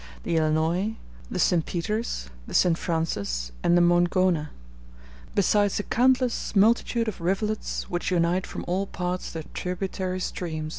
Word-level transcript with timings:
the 0.23 0.35
Illinois, 0.35 0.95
the 1.29 1.37
St. 1.37 1.63
Peter's, 1.63 2.27
the 2.47 2.55
St. 2.55 2.75
Francis, 2.75 3.51
and 3.61 3.77
the 3.77 3.83
Moingona; 3.83 4.49
besides 5.35 5.79
a 5.79 5.83
countless 5.83 6.55
multitude 6.55 7.07
of 7.07 7.21
rivulets 7.21 7.87
which 7.87 8.09
unite 8.09 8.47
from 8.47 8.65
all 8.67 8.87
parts 8.87 9.31
their 9.31 9.43
tributary 9.53 10.19
streams. 10.19 10.69